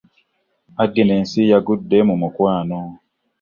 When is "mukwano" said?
2.21-2.79